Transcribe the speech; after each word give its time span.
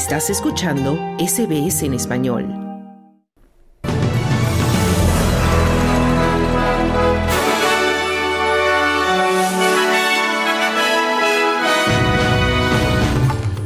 Estás 0.00 0.30
escuchando 0.30 0.98
SBS 1.18 1.82
en 1.82 1.92
español. 1.92 2.46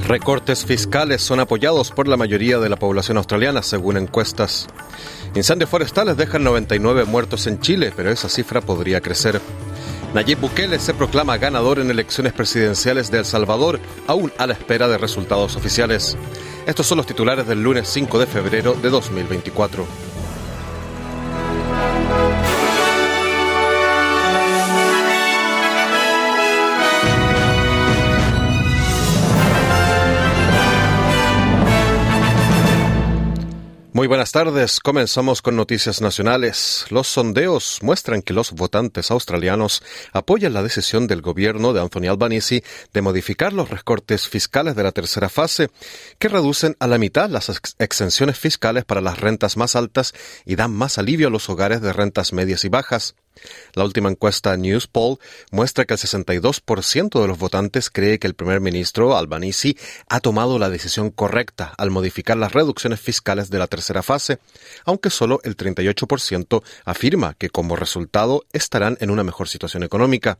Recortes 0.08 0.66
fiscales 0.66 1.22
son 1.22 1.38
apoyados 1.38 1.92
por 1.92 2.08
la 2.08 2.16
mayoría 2.16 2.58
de 2.58 2.68
la 2.68 2.76
población 2.76 3.16
australiana, 3.16 3.62
según 3.62 3.96
encuestas. 3.96 4.66
Incendios 5.36 5.70
forestales 5.70 6.16
dejan 6.16 6.42
99 6.42 7.04
muertos 7.04 7.46
en 7.46 7.60
Chile, 7.60 7.92
pero 7.94 8.10
esa 8.10 8.28
cifra 8.28 8.60
podría 8.60 9.00
crecer. 9.00 9.40
Nayib 10.14 10.38
Bukele 10.38 10.78
se 10.78 10.94
proclama 10.94 11.38
ganador 11.38 11.80
en 11.80 11.90
elecciones 11.90 12.32
presidenciales 12.32 13.10
de 13.10 13.18
El 13.18 13.24
Salvador, 13.24 13.80
aún 14.06 14.32
a 14.38 14.46
la 14.46 14.52
espera 14.52 14.86
de 14.86 14.96
resultados 14.96 15.56
oficiales. 15.56 16.16
Estos 16.66 16.86
son 16.86 16.98
los 16.98 17.06
titulares 17.06 17.48
del 17.48 17.64
lunes 17.64 17.88
5 17.88 18.20
de 18.20 18.26
febrero 18.26 18.74
de 18.74 18.90
2024. 18.90 19.84
Muy 34.04 34.08
buenas 34.08 34.32
tardes. 34.32 34.80
Comenzamos 34.80 35.40
con 35.40 35.56
noticias 35.56 36.02
nacionales. 36.02 36.84
Los 36.90 37.08
sondeos 37.08 37.78
muestran 37.80 38.20
que 38.20 38.34
los 38.34 38.52
votantes 38.52 39.10
australianos 39.10 39.82
apoyan 40.12 40.52
la 40.52 40.62
decisión 40.62 41.06
del 41.06 41.22
gobierno 41.22 41.72
de 41.72 41.80
Anthony 41.80 42.10
Albanese 42.10 42.62
de 42.92 43.00
modificar 43.00 43.54
los 43.54 43.70
recortes 43.70 44.28
fiscales 44.28 44.76
de 44.76 44.82
la 44.82 44.92
tercera 44.92 45.30
fase, 45.30 45.70
que 46.18 46.28
reducen 46.28 46.76
a 46.80 46.86
la 46.86 46.98
mitad 46.98 47.30
las 47.30 47.50
exenciones 47.78 48.38
fiscales 48.38 48.84
para 48.84 49.00
las 49.00 49.20
rentas 49.20 49.56
más 49.56 49.74
altas 49.74 50.12
y 50.44 50.56
dan 50.56 50.74
más 50.74 50.98
alivio 50.98 51.28
a 51.28 51.30
los 51.30 51.48
hogares 51.48 51.80
de 51.80 51.94
rentas 51.94 52.34
medias 52.34 52.66
y 52.66 52.68
bajas. 52.68 53.14
La 53.74 53.84
última 53.84 54.10
encuesta 54.10 54.56
Newspoll 54.56 55.18
muestra 55.50 55.84
que 55.84 55.94
el 55.94 56.00
62% 56.00 57.20
de 57.20 57.28
los 57.28 57.38
votantes 57.38 57.90
cree 57.90 58.18
que 58.18 58.26
el 58.26 58.34
primer 58.34 58.60
ministro 58.60 59.16
Albanese 59.16 59.76
ha 60.08 60.20
tomado 60.20 60.58
la 60.58 60.70
decisión 60.70 61.10
correcta 61.10 61.74
al 61.76 61.90
modificar 61.90 62.36
las 62.36 62.52
reducciones 62.52 63.00
fiscales 63.00 63.50
de 63.50 63.58
la 63.58 63.66
tercera 63.66 64.02
fase, 64.02 64.38
aunque 64.84 65.10
solo 65.10 65.40
el 65.44 65.56
38% 65.56 66.62
afirma 66.84 67.34
que 67.34 67.50
como 67.50 67.76
resultado 67.76 68.44
estarán 68.52 68.96
en 69.00 69.10
una 69.10 69.24
mejor 69.24 69.48
situación 69.48 69.82
económica. 69.82 70.38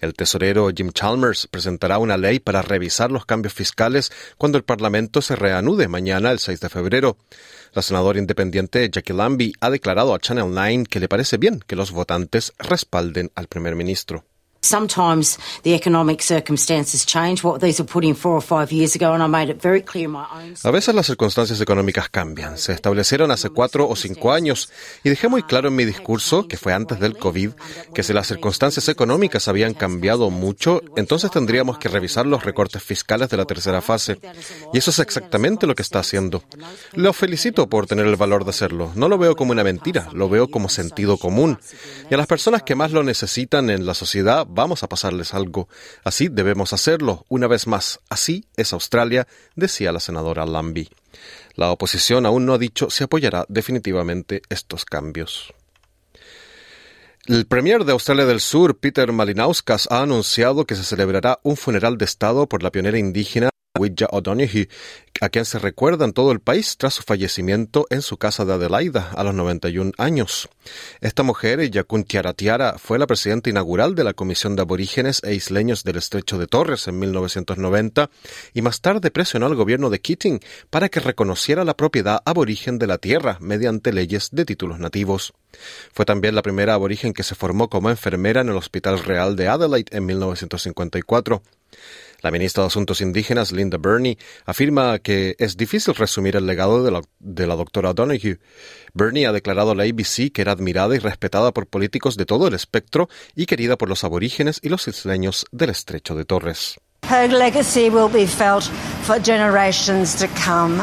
El 0.00 0.14
tesorero 0.14 0.70
Jim 0.74 0.90
Chalmers 0.92 1.46
presentará 1.46 1.98
una 1.98 2.16
ley 2.16 2.40
para 2.40 2.62
revisar 2.62 3.10
los 3.10 3.26
cambios 3.26 3.54
fiscales 3.54 4.10
cuando 4.38 4.58
el 4.58 4.64
Parlamento 4.64 5.22
se 5.22 5.36
reanude 5.36 5.88
mañana, 5.88 6.30
el 6.30 6.38
6 6.38 6.60
de 6.60 6.68
febrero. 6.68 7.16
La 7.72 7.82
senadora 7.82 8.18
independiente 8.18 8.88
Jackie 8.90 9.12
Lambie 9.12 9.52
ha 9.60 9.70
declarado 9.70 10.14
a 10.14 10.18
Channel 10.18 10.46
9 10.50 10.84
que 10.90 11.00
le 11.00 11.08
parece 11.08 11.38
bien 11.38 11.60
que 11.66 11.76
los 11.76 11.90
votantes 11.92 12.52
respalden 12.58 13.30
al 13.34 13.48
primer 13.48 13.76
ministro. 13.76 14.24
A 20.62 20.70
veces 20.70 20.94
las 20.94 21.06
circunstancias 21.06 21.60
económicas 21.60 22.08
cambian. 22.08 22.56
Se 22.56 22.72
establecieron 22.72 23.32
hace 23.32 23.50
cuatro 23.50 23.88
o 23.88 23.96
cinco 23.96 24.32
años 24.32 24.70
y 25.02 25.10
dejé 25.10 25.26
muy 25.26 25.42
claro 25.42 25.66
en 25.66 25.74
mi 25.74 25.84
discurso, 25.84 26.46
que 26.46 26.56
fue 26.56 26.72
antes 26.72 27.00
del 27.00 27.18
COVID, 27.18 27.50
que 27.92 28.04
si 28.04 28.12
las 28.12 28.28
circunstancias 28.28 28.88
económicas 28.88 29.48
habían 29.48 29.74
cambiado 29.74 30.30
mucho, 30.30 30.80
entonces 30.96 31.32
tendríamos 31.32 31.78
que 31.78 31.88
revisar 31.88 32.26
los 32.26 32.44
recortes 32.44 32.84
fiscales 32.84 33.30
de 33.30 33.38
la 33.38 33.46
tercera 33.46 33.82
fase. 33.82 34.20
Y 34.72 34.78
eso 34.78 34.92
es 34.92 35.00
exactamente 35.00 35.66
lo 35.66 35.74
que 35.74 35.82
está 35.82 35.98
haciendo. 35.98 36.44
Lo 36.92 37.12
felicito 37.12 37.68
por 37.68 37.88
tener 37.88 38.06
el 38.06 38.14
valor 38.14 38.44
de 38.44 38.50
hacerlo. 38.50 38.92
No 38.94 39.08
lo 39.08 39.18
veo 39.18 39.34
como 39.34 39.50
una 39.50 39.64
mentira, 39.64 40.08
lo 40.12 40.28
veo 40.28 40.48
como 40.48 40.68
sentido 40.68 41.16
común. 41.16 41.58
Y 42.08 42.14
a 42.14 42.16
las 42.16 42.28
personas 42.28 42.62
que 42.62 42.76
más 42.76 42.92
lo 42.92 43.02
necesitan 43.02 43.68
en 43.68 43.86
la 43.86 43.94
sociedad 43.94 44.46
vamos 44.52 44.82
a 44.82 44.88
pasarles 44.88 45.34
algo. 45.34 45.68
Así 46.04 46.28
debemos 46.28 46.72
hacerlo. 46.72 47.24
Una 47.28 47.46
vez 47.46 47.66
más, 47.66 48.00
así 48.08 48.46
es 48.56 48.72
Australia, 48.72 49.26
decía 49.56 49.92
la 49.92 50.00
senadora 50.00 50.46
Lambie. 50.46 50.90
La 51.54 51.70
oposición 51.70 52.26
aún 52.26 52.46
no 52.46 52.54
ha 52.54 52.58
dicho 52.58 52.90
si 52.90 53.04
apoyará 53.04 53.44
definitivamente 53.48 54.42
estos 54.48 54.84
cambios. 54.84 55.52
El 57.26 57.46
premier 57.46 57.84
de 57.84 57.92
Australia 57.92 58.26
del 58.26 58.40
Sur, 58.40 58.78
Peter 58.78 59.12
Malinauskas, 59.12 59.86
ha 59.90 60.02
anunciado 60.02 60.64
que 60.66 60.74
se 60.74 60.82
celebrará 60.82 61.38
un 61.44 61.56
funeral 61.56 61.96
de 61.96 62.04
Estado 62.04 62.48
por 62.48 62.64
la 62.64 62.72
pionera 62.72 62.98
indígena 62.98 63.50
A 65.22 65.28
quien 65.30 65.46
se 65.46 65.58
recuerda 65.58 66.04
en 66.04 66.12
todo 66.12 66.30
el 66.30 66.40
país 66.40 66.76
tras 66.76 66.92
su 66.92 67.02
fallecimiento 67.02 67.86
en 67.88 68.02
su 68.02 68.18
casa 68.18 68.44
de 68.44 68.52
Adelaida 68.52 69.10
a 69.16 69.24
los 69.24 69.34
91 69.34 69.92
años. 69.96 70.50
Esta 71.00 71.22
mujer, 71.22 71.70
Yakun 71.70 72.04
Tiara 72.04 72.34
Tiara, 72.34 72.76
fue 72.76 72.98
la 72.98 73.06
presidenta 73.06 73.48
inaugural 73.48 73.94
de 73.94 74.04
la 74.04 74.12
Comisión 74.12 74.56
de 74.56 74.62
Aborígenes 74.62 75.22
e 75.24 75.34
Isleños 75.34 75.84
del 75.84 75.96
Estrecho 75.96 76.36
de 76.36 76.48
Torres 76.48 76.86
en 76.86 76.98
1990 76.98 78.10
y 78.52 78.60
más 78.60 78.82
tarde 78.82 79.10
presionó 79.10 79.46
al 79.46 79.54
gobierno 79.54 79.88
de 79.88 80.00
Keating 80.00 80.40
para 80.68 80.90
que 80.90 81.00
reconociera 81.00 81.64
la 81.64 81.74
propiedad 81.74 82.20
aborigen 82.26 82.78
de 82.78 82.88
la 82.88 82.98
tierra 82.98 83.38
mediante 83.40 83.94
leyes 83.94 84.28
de 84.32 84.44
títulos 84.44 84.80
nativos. 84.80 85.32
Fue 85.94 86.04
también 86.04 86.34
la 86.34 86.42
primera 86.42 86.74
aborigen 86.74 87.14
que 87.14 87.22
se 87.22 87.34
formó 87.34 87.70
como 87.70 87.88
enfermera 87.88 88.42
en 88.42 88.50
el 88.50 88.56
Hospital 88.56 88.98
Real 88.98 89.34
de 89.34 89.48
Adelaide 89.48 89.96
en 89.96 90.04
1954. 90.04 91.42
La 92.22 92.30
ministra 92.30 92.62
de 92.62 92.68
Asuntos 92.68 93.00
Indígenas, 93.00 93.50
Linda 93.50 93.78
Burney, 93.78 94.16
afirma 94.46 95.00
que 95.00 95.34
es 95.38 95.56
difícil 95.56 95.94
resumir 95.94 96.36
el 96.36 96.46
legado 96.46 96.84
de 96.84 96.90
la, 96.92 97.02
de 97.18 97.46
la 97.48 97.56
doctora 97.56 97.92
Donoghue. 97.92 98.38
Burney 98.94 99.24
ha 99.24 99.32
declarado 99.32 99.72
a 99.72 99.74
la 99.74 99.82
ABC 99.82 100.30
que 100.32 100.42
era 100.42 100.52
admirada 100.52 100.94
y 100.94 100.98
respetada 101.00 101.52
por 101.52 101.66
políticos 101.66 102.16
de 102.16 102.24
todo 102.24 102.46
el 102.46 102.54
espectro 102.54 103.08
y 103.34 103.46
querida 103.46 103.76
por 103.76 103.88
los 103.88 104.04
aborígenes 104.04 104.60
y 104.62 104.68
los 104.68 104.86
isleños 104.86 105.46
del 105.50 105.70
estrecho 105.70 106.14
de 106.14 106.24
Torres. 106.24 106.78
Her 107.10 107.28
legacy 107.28 107.90
will 107.90 108.08
be 108.08 108.26
felt 108.26 108.64
for 109.02 109.20
generations 109.20 110.14
to 110.14 110.28
come. 110.46 110.80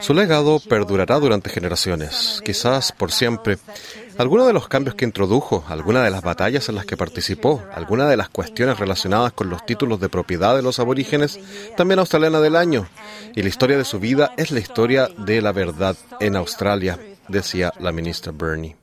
Su 0.00 0.12
legado 0.12 0.60
perdurará 0.60 1.18
durante 1.18 1.48
generaciones, 1.48 2.42
quizás 2.44 2.92
por 2.92 3.10
siempre. 3.10 3.58
Algunos 4.18 4.46
de 4.46 4.52
los 4.52 4.68
cambios 4.68 4.94
que 4.94 5.04
introdujo, 5.04 5.64
algunas 5.68 6.04
de 6.04 6.10
las 6.10 6.22
batallas 6.22 6.68
en 6.68 6.74
las 6.74 6.84
que 6.84 6.96
participó, 6.96 7.62
algunas 7.74 8.10
de 8.10 8.16
las 8.16 8.28
cuestiones 8.28 8.78
relacionadas 8.78 9.32
con 9.32 9.48
los 9.48 9.64
títulos 9.64 10.00
de 10.00 10.08
propiedad 10.08 10.54
de 10.54 10.62
los 10.62 10.78
aborígenes, 10.78 11.40
también 11.76 11.98
australiana 11.98 12.40
del 12.40 12.56
año. 12.56 12.86
Y 13.34 13.42
la 13.42 13.48
historia 13.48 13.78
de 13.78 13.84
su 13.84 13.98
vida 13.98 14.32
es 14.36 14.50
la 14.50 14.60
historia 14.60 15.08
de 15.18 15.40
la 15.40 15.52
verdad 15.52 15.96
en 16.20 16.36
Australia, 16.36 16.98
decía 17.28 17.72
la 17.80 17.92
ministra 17.92 18.32
Bernie. 18.34 18.81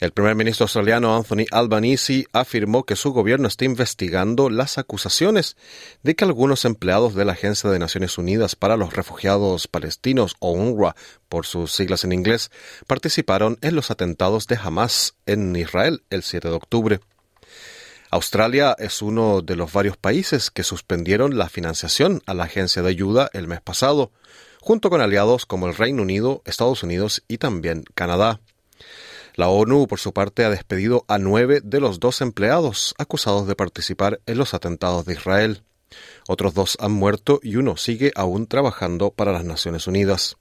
El 0.00 0.12
primer 0.12 0.34
ministro 0.34 0.64
australiano 0.64 1.14
Anthony 1.14 1.44
Albanese 1.50 2.26
afirmó 2.32 2.84
que 2.84 2.96
su 2.96 3.12
gobierno 3.12 3.46
está 3.46 3.66
investigando 3.66 4.48
las 4.48 4.78
acusaciones 4.78 5.58
de 6.02 6.16
que 6.16 6.24
algunos 6.24 6.64
empleados 6.64 7.14
de 7.14 7.26
la 7.26 7.32
Agencia 7.32 7.68
de 7.68 7.78
Naciones 7.78 8.16
Unidas 8.16 8.56
para 8.56 8.78
los 8.78 8.94
Refugiados 8.94 9.68
Palestinos, 9.68 10.36
o 10.38 10.52
UNRWA 10.52 10.96
por 11.28 11.44
sus 11.44 11.72
siglas 11.72 12.04
en 12.04 12.12
inglés, 12.12 12.50
participaron 12.86 13.58
en 13.60 13.76
los 13.76 13.90
atentados 13.90 14.46
de 14.46 14.56
Hamas 14.56 15.16
en 15.26 15.54
Israel 15.54 16.02
el 16.08 16.22
7 16.22 16.48
de 16.48 16.54
octubre. 16.54 17.00
Australia 18.10 18.74
es 18.78 19.02
uno 19.02 19.42
de 19.42 19.54
los 19.54 19.70
varios 19.70 19.98
países 19.98 20.50
que 20.50 20.62
suspendieron 20.62 21.36
la 21.36 21.50
financiación 21.50 22.22
a 22.24 22.32
la 22.32 22.44
agencia 22.44 22.80
de 22.80 22.88
ayuda 22.88 23.28
el 23.34 23.48
mes 23.48 23.60
pasado, 23.60 24.12
junto 24.62 24.88
con 24.88 25.02
aliados 25.02 25.44
como 25.44 25.66
el 25.66 25.74
Reino 25.74 26.00
Unido, 26.00 26.40
Estados 26.46 26.82
Unidos 26.82 27.22
y 27.28 27.36
también 27.36 27.84
Canadá. 27.94 28.40
La 29.34 29.48
ONU, 29.48 29.86
por 29.86 29.98
su 29.98 30.12
parte, 30.12 30.44
ha 30.44 30.50
despedido 30.50 31.04
a 31.08 31.18
nueve 31.18 31.60
de 31.62 31.80
los 31.80 32.00
dos 32.00 32.20
empleados 32.20 32.94
acusados 32.98 33.46
de 33.46 33.54
participar 33.54 34.20
en 34.26 34.38
los 34.38 34.54
atentados 34.54 35.04
de 35.04 35.14
Israel. 35.14 35.62
Otros 36.28 36.54
dos 36.54 36.76
han 36.80 36.92
muerto 36.92 37.40
y 37.42 37.56
uno 37.56 37.76
sigue 37.76 38.12
aún 38.14 38.46
trabajando 38.46 39.10
para 39.10 39.32
las 39.32 39.44
Naciones 39.44 39.86
Unidas. 39.86 40.36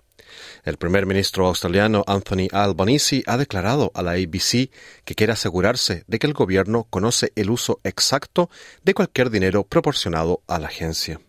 El 0.64 0.78
primer 0.78 1.06
ministro 1.06 1.48
australiano 1.48 2.04
Anthony 2.06 2.48
Albanese 2.52 3.24
ha 3.26 3.38
declarado 3.38 3.92
a 3.96 4.04
la 4.04 4.12
ABC 4.12 4.70
que 5.04 5.16
quiere 5.16 5.34
asegurarse 5.34 6.04
de 6.08 6.20
que 6.20 6.28
el 6.28 6.34
gobierno 6.34 6.86
conoce 6.90 7.32
el 7.36 7.50
uso 7.50 7.80
exacto 7.84 8.50
de 8.84 8.94
cualquier 8.94 9.30
dinero 9.30 9.64
proporcionado 9.64 10.42
a 10.48 10.60
la 10.60 10.68
agencia. 10.68 11.20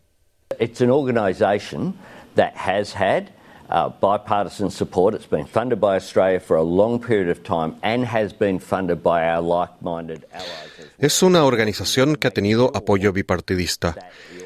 It's 0.58 0.81
an 0.81 0.90
organization 0.90 1.94
that 2.35 2.52
has 2.55 2.94
had 2.94 3.31
uh, 3.70 3.88
bipartisan 4.00 4.70
support. 4.70 5.14
It's 5.14 5.28
been 5.28 5.46
funded 5.46 5.81
by 5.81 5.96
Australia 5.96 6.40
for 6.40 6.56
a 6.56 6.62
long 6.62 7.00
period 7.00 7.31
of 7.31 7.43
time 7.43 7.76
and 7.82 8.05
has 8.05 8.32
been 8.37 8.61
funded 8.61 9.02
by 9.02 9.22
our 9.28 9.40
like-minded 9.40 10.26
allies. 10.32 10.70
Es 10.99 11.22
una 11.22 11.44
organización 11.44 12.17
que 12.17 12.28
ha 12.28 12.31
tenido 12.31 12.70
apoyo 12.75 13.12
bipartidista. 13.14 13.96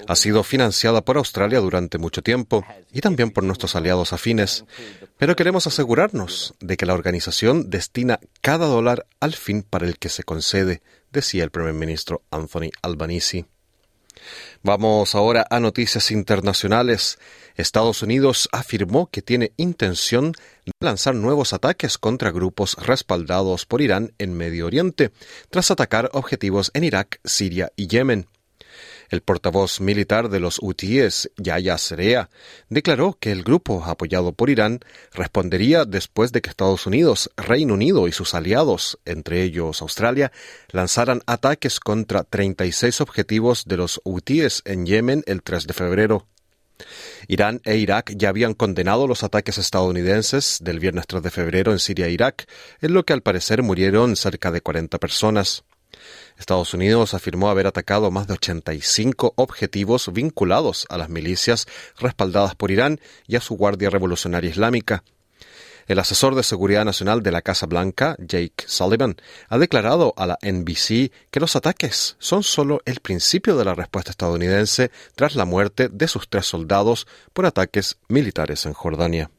Ha 0.06 0.15
sido 0.15 0.44
financiada 0.44 1.00
por 1.00 1.17
Australia 1.17 1.59
durante 1.59 1.99
mucho 1.99 2.23
tiempo 2.23 2.65
y 2.93 3.00
también 3.00 3.32
por 3.32 3.43
nuestros 3.43 3.75
aliados 3.75 4.12
afines. 4.12 4.65
Pero 5.19 5.35
queremos 5.35 5.67
asegurarnos 5.67 6.55
de 6.61 6.77
que 6.77 6.87
la 6.87 6.94
organización 6.94 7.70
destina 7.70 8.20
cada 8.41 8.67
dólar 8.67 9.06
al 9.19 9.35
fin 9.35 9.62
para 9.62 9.87
el 9.87 9.99
que 9.99 10.09
se 10.09 10.23
concede, 10.23 10.82
decía 11.11 11.43
el 11.43 11.50
primer 11.50 11.73
ministro 11.73 12.23
Anthony 12.31 12.70
Albanese. 12.82 13.47
Vamos 14.63 15.15
ahora 15.15 15.47
a 15.51 15.61
noticias 15.61 16.11
internacionales. 16.11 17.19
Estados 17.57 18.03
Unidos 18.03 18.49
afirmó 18.53 19.09
que 19.11 19.23
tiene 19.23 19.53
intención 19.57 20.33
de 20.65 20.73
lanzar 20.81 21.15
nuevos 21.15 21.53
ataques 21.53 21.99
contra 21.99 22.31
grupos 22.31 22.77
respaldados 22.77 23.67
por 23.67 23.81
Irán 23.81 24.13
en 24.19 24.35
Medio 24.35 24.67
Oriente, 24.67 25.13
tras 25.51 25.71
atacar 25.71 26.11
objetivos 26.13 26.71
en 26.75 26.85
Irak, 26.85 27.21
Siria 27.25 27.71
y 27.77 27.87
Yemen. 27.87 28.27
El 29.15 29.21
portavoz 29.21 29.81
militar 29.81 30.29
de 30.29 30.41
los 30.41 30.59
hutíes, 30.61 31.31
Yahya 31.37 31.79
Serea, 31.79 32.31
declaró 32.69 33.17
que 33.21 33.31
el 33.31 33.45
grupo 33.45 33.85
apoyado 33.85 34.33
por 34.33 34.51
Irán 34.51 34.81
respondería 35.13 35.85
después 35.85 36.33
de 36.33 36.43
que 36.43 36.51
Estados 36.51 36.85
Unidos, 36.85 37.31
Reino 37.37 37.75
Unido 37.75 38.09
y 38.09 38.13
sus 38.13 38.35
aliados, 38.35 38.99
entre 39.05 39.45
ellos 39.45 39.83
Australia, 39.83 40.33
lanzaran 40.73 41.23
ataques 41.27 41.79
contra 41.79 42.25
36 42.25 43.01
objetivos 43.01 43.67
de 43.67 43.77
los 43.77 44.01
hutíes 44.03 44.63
en 44.65 44.85
Yemen 44.85 45.23
el 45.27 45.45
3 45.45 45.69
de 45.69 45.75
febrero. 45.75 46.27
Irán 47.29 47.61
e 47.63 47.77
Irak 47.77 48.15
ya 48.17 48.31
habían 48.31 48.55
condenado 48.55 49.07
los 49.07 49.23
ataques 49.23 49.59
estadounidenses 49.59 50.59
del 50.61 50.81
viernes 50.81 51.07
3 51.07 51.23
de 51.23 51.31
febrero 51.31 51.71
en 51.71 51.79
Siria 51.79 52.09
e 52.09 52.11
Irak, 52.11 52.49
en 52.81 52.95
lo 52.95 53.05
que 53.05 53.13
al 53.13 53.23
parecer 53.23 53.63
murieron 53.63 54.17
cerca 54.17 54.51
de 54.51 54.61
40 54.61 54.99
personas. 54.99 55.63
Estados 56.39 56.75
Unidos 56.75 57.15
afirmó 57.15 57.49
haber 57.49 57.67
atacado 57.67 58.11
más 58.11 58.27
de 58.27 58.35
85 58.35 59.35
objetivos 59.37 60.12
vinculados 60.12 60.87
a 60.89 60.99
las 60.99 61.09
milicias 61.09 61.67
respaldadas 61.99 62.55
por 62.55 62.71
Irán 62.71 63.01
y 63.27 63.37
a 63.37 63.41
su 63.41 63.56
Guardia 63.56 63.91
Revolucionaria 63.91 64.51
Islámica. 64.51 65.05
El 65.87 65.99
asesor 65.99 66.35
de 66.35 66.43
seguridad 66.43 66.85
nacional 66.85 67.23
de 67.23 67.31
la 67.31 67.43
Casa 67.43 67.67
Blanca, 67.67 68.17
Jake 68.19 68.65
Sullivan, 68.67 69.17
ha 69.49 69.59
declarado 69.59 70.15
a 70.17 70.27
la 70.27 70.39
NBC 70.41 71.12
que 71.31 71.41
los 71.41 71.56
ataques 71.56 72.17
son 72.19 72.43
solo 72.43 72.81
el 72.87 73.01
principio 73.01 73.56
de 73.56 73.67
la 73.67 73.75
respuesta 73.75 74.11
estadounidense 74.11 74.91
tras 75.15 75.35
la 75.35 75.45
muerte 75.45 75.89
de 75.91 76.09
sus 76.09 76.29
tres 76.29 76.47
soldados 76.47 77.06
por 77.35 77.45
ataques 77.45 77.99
militares 78.09 78.65
en 78.65 78.73
Jordania. 78.73 79.31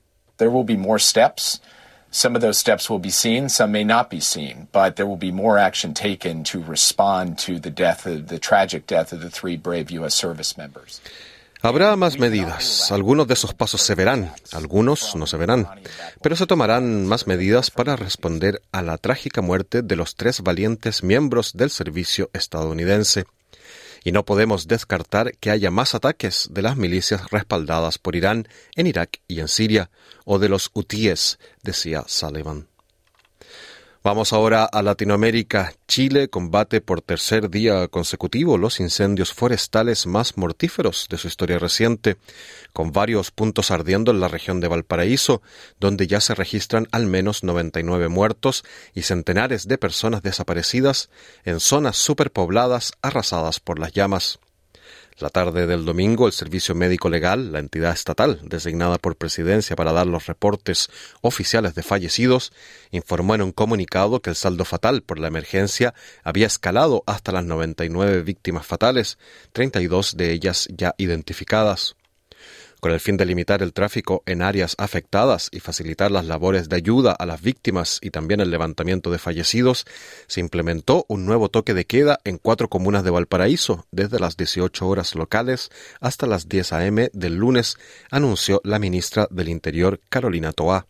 Some 2.16 2.34
of 2.38 2.42
those 2.42 2.58
steps 2.58 2.90
will 2.90 3.02
be 3.02 3.12
seen, 3.12 3.50
some 3.50 3.74
may 3.74 3.84
not 3.84 4.10
be 4.10 4.22
seen, 4.22 4.70
but 4.72 4.96
there 4.96 5.06
will 5.06 5.20
be 5.20 5.34
more 5.34 5.60
action 5.60 5.94
taken 5.94 6.46
to 6.46 6.64
respond 6.66 7.38
to 7.40 7.60
the 7.60 7.70
death 7.70 8.06
of 8.06 8.28
the 8.28 8.40
tragic 8.40 8.88
death 8.88 9.12
of 9.12 9.20
the 9.20 9.30
three 9.30 9.58
brave 9.58 9.92
U.S. 9.92 10.16
service 10.16 10.58
members. 10.58 11.02
Habrá 11.62 11.94
más 11.98 12.18
medidas. 12.18 12.90
Algunos 12.90 13.28
de 13.28 13.34
esos 13.34 13.54
pasos 13.54 13.82
se 13.82 13.96
verán, 13.96 14.32
algunos 14.54 15.14
no 15.18 15.28
se 15.28 15.36
verán. 15.36 15.68
Pero 16.22 16.38
se 16.38 16.48
tomarán 16.48 17.06
más 17.06 17.28
medidas 17.28 17.70
para 17.70 17.98
responder 17.98 18.62
a 18.72 18.82
la 18.82 18.98
trágica 18.98 19.42
muerte 19.42 19.82
de 19.82 19.98
los 19.98 20.16
tres 20.16 20.40
valientes 20.40 21.04
miembros 21.04 21.52
del 21.54 21.70
servicio 21.70 22.30
estadounidense. 22.32 23.26
Y 24.06 24.12
no 24.12 24.24
podemos 24.24 24.68
descartar 24.68 25.36
que 25.40 25.50
haya 25.50 25.72
más 25.72 25.96
ataques 25.96 26.48
de 26.52 26.62
las 26.62 26.78
milicias 26.78 27.30
respaldadas 27.32 27.98
por 27.98 28.16
Irán 28.16 28.48
en 28.76 28.86
Irak 28.86 29.20
y 29.28 29.40
en 29.40 29.48
Siria, 29.48 29.90
o 30.24 30.38
de 30.38 30.48
los 30.48 30.70
hutíes, 30.74 31.40
decía 31.64 32.04
Sullivan. 32.08 32.68
Vamos 34.06 34.34
ahora 34.34 34.66
a 34.66 34.84
Latinoamérica. 34.84 35.74
Chile 35.88 36.28
combate 36.28 36.80
por 36.80 37.02
tercer 37.02 37.50
día 37.50 37.88
consecutivo 37.88 38.56
los 38.60 38.80
incendios 38.80 39.34
forestales 39.34 40.06
más 40.06 40.38
mortíferos 40.38 41.08
de 41.10 41.18
su 41.18 41.28
historia 41.28 41.58
reciente, 41.58 42.18
con 42.72 42.92
varios 42.92 43.32
puntos 43.32 43.72
ardiendo 43.72 44.12
en 44.12 44.20
la 44.20 44.28
región 44.28 44.60
de 44.60 44.68
Valparaíso, 44.68 45.42
donde 45.80 46.06
ya 46.06 46.22
se 46.22 46.36
registran 46.36 46.88
al 46.92 47.08
menos 47.08 47.44
99 47.44 48.08
muertos 48.08 48.64
y 48.94 49.02
centenares 49.02 49.68
de 49.68 49.80
personas 49.80 50.22
desaparecidas 50.22 51.10
en 51.44 51.60
zonas 51.60 51.98
superpobladas 51.98 52.94
arrasadas 53.02 53.60
por 53.60 53.80
las 53.80 53.92
llamas. 53.92 54.40
La 55.18 55.30
tarde 55.30 55.66
del 55.66 55.86
domingo, 55.86 56.28
el 56.28 56.34
Servicio 56.34 56.76
Médico 56.76 57.10
Legal, 57.10 57.54
la 57.54 57.60
entidad 57.60 57.94
estatal 57.94 58.42
designada 58.44 58.98
por 58.98 59.16
Presidencia 59.16 59.78
para 59.78 59.94
dar 59.94 60.08
los 60.08 60.26
reportes 60.26 60.90
oficiales 61.22 61.74
de 61.74 61.84
fallecidos, 61.84 62.52
informó 62.92 63.34
en 63.34 63.42
un 63.42 63.54
comunicado 63.54 64.22
que 64.22 64.32
el 64.32 64.36
saldo 64.36 64.66
fatal 64.66 65.04
por 65.04 65.18
la 65.18 65.30
emergencia 65.30 65.94
había 66.26 66.48
escalado 66.48 67.02
hasta 67.08 67.32
las 67.32 67.46
99 67.46 68.24
víctimas 68.24 68.68
fatales, 68.68 69.18
32 69.54 70.18
de 70.18 70.34
ellas 70.34 70.68
ya 70.70 70.94
identificadas. 70.98 71.96
Con 72.86 72.94
el 72.94 73.00
fin 73.00 73.18
de 73.18 73.26
limitar 73.26 73.64
el 73.64 73.74
tráfico 73.74 74.22
en 74.28 74.44
áreas 74.44 74.76
afectadas 74.78 75.50
y 75.52 75.60
facilitar 75.60 76.12
las 76.12 76.26
labores 76.26 76.70
de 76.70 76.76
ayuda 76.76 77.14
a 77.14 77.26
las 77.26 77.42
víctimas 77.42 77.98
y 78.00 78.12
también 78.12 78.42
el 78.42 78.52
levantamiento 78.52 79.10
de 79.10 79.18
fallecidos, 79.18 79.88
se 80.28 80.40
implementó 80.40 81.04
un 81.08 81.26
nuevo 81.26 81.50
toque 81.50 81.74
de 81.74 81.86
queda 81.86 82.20
en 82.26 82.38
cuatro 82.38 82.70
comunas 82.70 83.04
de 83.04 83.10
Valparaíso 83.10 83.88
desde 83.90 84.20
las 84.20 84.38
18 84.38 84.88
horas 84.88 85.16
locales 85.16 85.72
hasta 86.00 86.28
las 86.28 86.48
10 86.48 86.74
a.m. 86.74 87.10
del 87.12 87.38
lunes, 87.38 87.80
anunció 88.12 88.62
la 88.64 88.78
ministra 88.78 89.28
del 89.32 89.50
Interior 89.50 90.00
Carolina 90.08 90.52
Toá. 90.52 90.86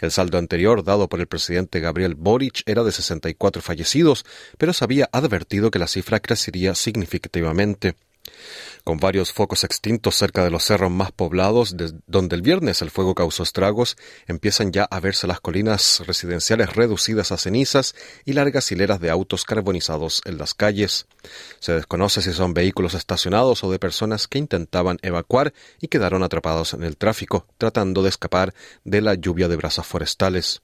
El 0.00 0.10
saldo 0.10 0.38
anterior 0.38 0.82
dado 0.82 1.10
por 1.10 1.20
el 1.20 1.26
presidente 1.26 1.78
Gabriel 1.78 2.14
Boric 2.14 2.62
era 2.64 2.84
de 2.84 2.90
64 2.90 3.60
fallecidos, 3.60 4.24
pero 4.56 4.72
se 4.72 4.82
había 4.82 5.10
advertido 5.12 5.70
que 5.70 5.78
la 5.78 5.88
cifra 5.88 6.20
crecería 6.20 6.74
significativamente 6.74 7.96
con 8.84 8.98
varios 8.98 9.32
focos 9.32 9.64
extintos 9.64 10.16
cerca 10.16 10.42
de 10.44 10.50
los 10.50 10.64
cerros 10.64 10.90
más 10.90 11.12
poblados, 11.12 11.74
donde 12.06 12.36
el 12.36 12.42
viernes 12.42 12.80
el 12.80 12.90
fuego 12.90 13.14
causó 13.14 13.42
estragos, 13.42 13.96
empiezan 14.26 14.72
ya 14.72 14.84
a 14.84 15.00
verse 15.00 15.26
las 15.26 15.40
colinas 15.40 16.02
residenciales 16.06 16.74
reducidas 16.74 17.30
a 17.30 17.36
cenizas 17.36 17.94
y 18.24 18.32
largas 18.32 18.72
hileras 18.72 19.00
de 19.00 19.10
autos 19.10 19.44
carbonizados 19.44 20.22
en 20.24 20.38
las 20.38 20.54
calles. 20.54 21.06
Se 21.60 21.72
desconoce 21.72 22.22
si 22.22 22.32
son 22.32 22.54
vehículos 22.54 22.94
estacionados 22.94 23.62
o 23.62 23.70
de 23.70 23.78
personas 23.78 24.26
que 24.26 24.38
intentaban 24.38 24.98
evacuar 25.02 25.52
y 25.80 25.88
quedaron 25.88 26.22
atrapados 26.22 26.72
en 26.72 26.82
el 26.82 26.96
tráfico, 26.96 27.46
tratando 27.58 28.02
de 28.02 28.08
escapar 28.08 28.54
de 28.84 29.02
la 29.02 29.14
lluvia 29.14 29.48
de 29.48 29.56
brasas 29.56 29.86
forestales. 29.86 30.62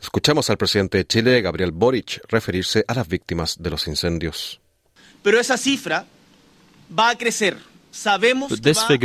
Escuchamos 0.00 0.50
al 0.50 0.56
presidente 0.56 0.98
de 0.98 1.06
Chile, 1.06 1.42
Gabriel 1.42 1.72
Boric, 1.72 2.22
referirse 2.28 2.84
a 2.88 2.94
las 2.94 3.06
víctimas 3.06 3.62
de 3.62 3.70
los 3.70 3.86
incendios. 3.86 4.60
Pero 5.22 5.38
esa 5.38 5.56
cifra 5.56 6.06
va 6.98 7.10
a 7.10 7.16
crecer. 7.16 7.56
Sabemos 7.90 8.48
que 8.48 8.72
va 8.72 8.86
a 8.86 8.96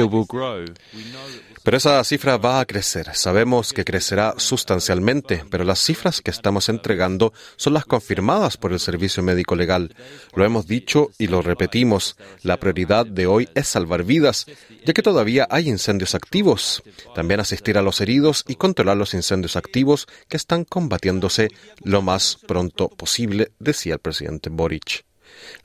Pero 1.62 1.76
esa 1.76 2.02
cifra 2.06 2.38
va 2.38 2.62
a 2.62 2.66
crecer. 2.66 3.14
Sabemos 3.14 3.74
que 3.74 3.84
crecerá 3.84 4.36
sustancialmente, 4.38 5.44
pero 5.50 5.66
las 5.66 5.80
cifras 5.80 6.22
que 6.22 6.32
estamos 6.32 6.70
entregando 6.70 7.34
son 7.58 7.74
las 7.74 7.84
confirmadas 7.84 8.56
por 8.56 8.72
el 8.72 8.80
Servicio 8.80 9.22
Médico 9.24 9.58
Legal. 9.58 9.94
Lo 10.34 10.46
hemos 10.46 10.68
dicho 10.68 11.12
y 11.18 11.28
lo 11.28 11.42
repetimos. 11.42 12.16
La 12.44 12.56
prioridad 12.58 13.06
de 13.06 13.28
hoy 13.28 13.50
es 13.56 13.68
salvar 13.68 14.06
vidas, 14.06 14.46
ya 14.86 14.94
que 14.94 15.04
todavía 15.04 15.46
hay 15.50 15.68
incendios 15.68 16.16
activos. 16.16 16.82
También 17.14 17.42
asistir 17.42 17.78
a 17.78 17.82
los 17.82 18.00
heridos 18.00 18.46
y 18.48 18.56
controlar 18.56 18.96
los 18.96 19.14
incendios 19.14 19.58
activos 19.58 20.08
que 20.30 20.38
están 20.38 20.64
combatiéndose 20.64 21.50
lo 21.84 22.02
más 22.02 22.38
pronto 22.48 22.88
posible, 22.88 23.52
decía 23.60 23.96
el 23.96 24.00
presidente 24.00 24.50
Boric. 24.50 25.04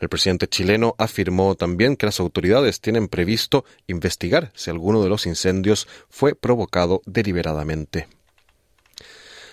El 0.01 0.09
presidente 0.09 0.49
chileno 0.49 0.95
afirmó 0.99 1.55
también 1.55 1.97
que 1.97 2.07
las 2.07 2.21
autoridades 2.21 2.81
tienen 2.81 3.09
previsto 3.09 3.65
investigar 3.87 4.53
si 4.55 4.71
alguno 4.71 5.03
de 5.03 5.09
los 5.09 5.27
incendios 5.27 5.89
fue 6.09 6.35
provocado 6.35 7.03
deliberadamente. 7.07 8.09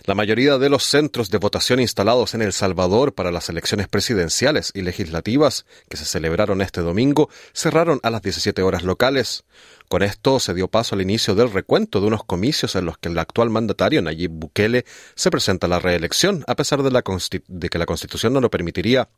La 0.06 0.16
mayoría 0.16 0.58
de 0.58 0.70
los 0.70 0.86
centros 0.86 1.30
de 1.30 1.38
votación 1.38 1.80
instalados 1.80 2.34
en 2.34 2.42
El 2.42 2.52
Salvador 2.52 3.14
para 3.14 3.32
las 3.32 3.50
elecciones 3.50 3.88
presidenciales 3.88 4.72
y 4.74 4.82
legislativas 4.82 5.68
que 5.88 5.98
se 5.98 6.06
celebraron 6.06 6.62
este 6.62 6.82
domingo 6.82 7.30
cerraron 7.54 8.00
a 8.02 8.10
las 8.10 8.22
17 8.22 8.62
horas 8.64 8.82
locales. 8.82 9.44
Con 9.90 10.04
esto 10.04 10.40
se 10.40 10.54
dio 10.54 10.68
paso 10.68 10.94
al 10.94 11.02
inicio 11.02 11.34
del 11.34 11.52
recuento 11.52 12.00
de 12.00 12.06
unos 12.06 12.24
comicios 12.24 12.76
en 12.76 12.86
los 12.86 13.00
que 13.00 13.10
el 13.10 13.18
actual 13.18 13.50
mandatario 13.50 14.04
Nayib 14.04 14.30
Bukele 14.30 14.86
se 15.16 15.32
presenta 15.32 15.66
a 15.66 15.70
la 15.70 15.80
reelección, 15.80 16.44
a 16.46 16.56
pesar 16.56 16.84
de, 16.84 17.70
que 17.70 17.80
la 17.80 17.86
Constitución 17.88 18.32
no 18.32 18.40
lo 18.40 18.52
permitiría. 18.52 19.10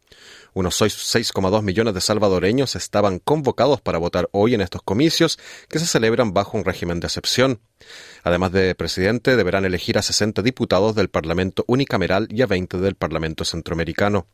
Unos 0.54 0.80
6,2 0.80 1.62
millones 1.62 1.94
de 1.94 2.00
salvadoreños 2.00 2.78
estaban 2.78 3.20
convocados 3.20 3.82
para 3.82 3.98
votar 3.98 4.30
hoy 4.32 4.54
en 4.54 4.62
estos 4.62 4.82
comicios 4.82 5.38
que 5.68 5.78
se 5.78 5.86
celebran 5.86 6.34
bajo 6.34 6.58
un 6.58 6.64
régimen 6.64 7.02
de 7.02 7.08
excepción. 7.08 7.60
Además 8.24 8.54
de 8.54 8.74
presidente, 8.74 9.36
deberán 9.36 9.66
elegir 9.66 9.98
a 9.98 10.02
60 10.02 10.42
diputados 10.42 10.96
del 10.96 11.10
Parlamento 11.10 11.66
unicameral 11.68 12.30
y 12.32 12.44
a 12.44 12.46
20 12.46 12.78
del 12.78 12.96
Parlamento 12.96 13.44
centroamericano. 13.44 14.26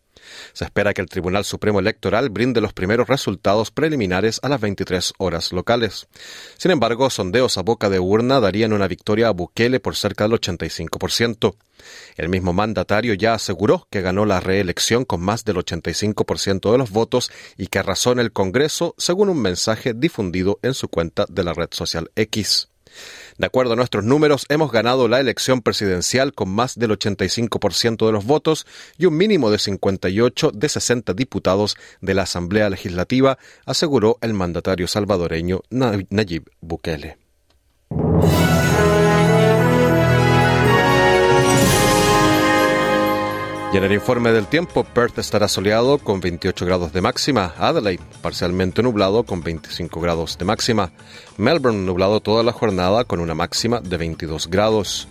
Se 0.53 0.65
espera 0.65 0.93
que 0.93 1.01
el 1.01 1.09
Tribunal 1.09 1.45
Supremo 1.45 1.79
Electoral 1.79 2.29
brinde 2.29 2.61
los 2.61 2.73
primeros 2.73 3.07
resultados 3.07 3.71
preliminares 3.71 4.39
a 4.43 4.49
las 4.49 4.61
23 4.61 5.13
horas 5.17 5.51
locales. 5.51 6.07
Sin 6.57 6.71
embargo, 6.71 7.09
sondeos 7.09 7.57
a 7.57 7.61
boca 7.61 7.89
de 7.89 7.99
urna 7.99 8.39
darían 8.39 8.73
una 8.73 8.87
victoria 8.87 9.27
a 9.27 9.31
Bukele 9.31 9.79
por 9.79 9.95
cerca 9.95 10.27
del 10.27 10.39
85%. 10.39 11.55
El 12.15 12.29
mismo 12.29 12.53
mandatario 12.53 13.13
ya 13.13 13.33
aseguró 13.33 13.87
que 13.89 14.01
ganó 14.01 14.25
la 14.25 14.39
reelección 14.39 15.05
con 15.05 15.21
más 15.21 15.45
del 15.45 15.57
85% 15.57 16.71
de 16.71 16.77
los 16.77 16.91
votos 16.91 17.31
y 17.57 17.67
que 17.67 17.79
arrasó 17.79 18.11
en 18.11 18.19
el 18.19 18.31
Congreso, 18.31 18.95
según 18.97 19.29
un 19.29 19.41
mensaje 19.41 19.93
difundido 19.93 20.59
en 20.63 20.73
su 20.73 20.87
cuenta 20.87 21.25
de 21.29 21.43
la 21.43 21.53
red 21.53 21.69
social 21.71 22.09
X. 22.15 22.69
De 23.37 23.45
acuerdo 23.45 23.73
a 23.73 23.75
nuestros 23.75 24.03
números, 24.03 24.45
hemos 24.49 24.71
ganado 24.71 25.07
la 25.07 25.19
elección 25.19 25.61
presidencial 25.61 26.33
con 26.33 26.49
más 26.49 26.77
del 26.77 26.91
85% 26.91 28.05
de 28.05 28.11
los 28.11 28.25
votos 28.25 28.65
y 28.97 29.05
un 29.05 29.15
mínimo 29.15 29.51
de 29.51 29.59
58 29.59 30.51
de 30.51 30.69
60 30.69 31.13
diputados 31.13 31.77
de 32.01 32.15
la 32.15 32.23
Asamblea 32.23 32.69
Legislativa, 32.69 33.37
aseguró 33.65 34.17
el 34.21 34.33
mandatario 34.33 34.87
salvadoreño 34.87 35.61
Nayib 35.69 36.49
Bukele. 36.61 37.26
En 43.77 43.83
el 43.83 43.93
informe 43.93 44.31
del 44.31 44.47
tiempo, 44.47 44.83
Perth 44.83 45.19
estará 45.19 45.47
soleado 45.47 45.99
con 45.99 46.19
28 46.19 46.65
grados 46.65 46.93
de 46.93 46.99
máxima, 46.99 47.53
Adelaide 47.59 48.01
parcialmente 48.23 48.81
nublado 48.81 49.21
con 49.21 49.43
25 49.43 50.01
grados 50.01 50.35
de 50.39 50.45
máxima, 50.45 50.91
Melbourne 51.37 51.85
nublado 51.85 52.19
toda 52.19 52.41
la 52.41 52.53
jornada 52.53 53.03
con 53.03 53.19
una 53.19 53.35
máxima 53.35 53.79
de 53.79 53.97
22 53.97 54.49
grados, 54.49 55.07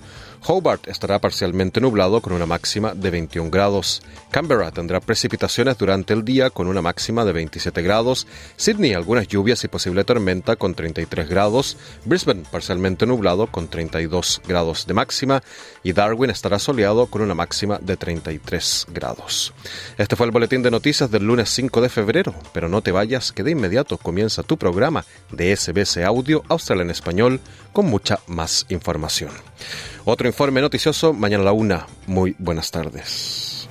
Hobart 0.48 0.86
estará 0.86 1.18
parcialmente 1.18 1.80
nublado 1.80 2.20
con 2.20 2.32
una 2.32 2.46
máxima 2.46 2.94
de 2.94 3.10
21 3.10 3.50
grados. 3.50 4.00
Canberra 4.30 4.70
tendrá 4.70 5.00
precipitaciones 5.00 5.76
durante 5.76 6.14
el 6.14 6.24
día 6.24 6.50
con 6.50 6.68
una 6.68 6.80
máxima 6.80 7.24
de 7.24 7.32
27 7.32 7.82
grados. 7.82 8.28
Sydney 8.56 8.92
algunas 8.92 9.26
lluvias 9.26 9.64
y 9.64 9.68
posible 9.68 10.04
tormenta 10.04 10.54
con 10.54 10.74
33 10.74 11.28
grados. 11.28 11.76
Brisbane 12.04 12.44
parcialmente 12.48 13.06
nublado 13.06 13.48
con 13.48 13.66
32 13.66 14.42
grados 14.46 14.86
de 14.86 14.94
máxima. 14.94 15.42
Y 15.82 15.92
Darwin 15.92 16.30
estará 16.30 16.60
soleado 16.60 17.06
con 17.06 17.22
una 17.22 17.34
máxima 17.34 17.78
de 17.82 17.96
33 17.96 18.86
grados. 18.90 19.52
Este 19.98 20.14
fue 20.14 20.26
el 20.26 20.32
boletín 20.32 20.62
de 20.62 20.70
noticias 20.70 21.10
del 21.10 21.24
lunes 21.24 21.50
5 21.50 21.80
de 21.80 21.88
febrero. 21.88 22.34
Pero 22.52 22.68
no 22.68 22.82
te 22.82 22.92
vayas, 22.92 23.32
que 23.32 23.42
de 23.42 23.50
inmediato 23.50 23.98
comienza 23.98 24.44
tu 24.44 24.56
programa 24.56 25.04
de 25.32 25.56
SBS 25.56 26.04
Audio 26.04 26.44
Australia 26.48 26.84
en 26.84 26.90
Español 26.90 27.40
con 27.72 27.86
mucha 27.86 28.20
más 28.28 28.64
información. 28.68 29.30
Otro 30.08 30.28
informe 30.28 30.60
noticioso 30.60 31.12
mañana 31.12 31.42
a 31.42 31.46
la 31.46 31.52
una. 31.52 31.86
Muy 32.06 32.36
buenas 32.38 32.70
tardes. 32.70 33.68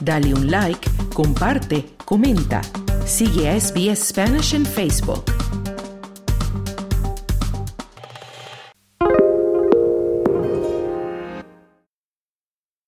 Dale 0.00 0.34
un 0.34 0.50
like, 0.50 0.90
comparte, 1.14 1.86
comenta. 2.04 2.60
Sigue 3.06 3.48
a 3.48 3.60
SBS 3.60 4.08
Spanish 4.08 4.54
en 4.54 4.66
Facebook. 4.66 5.33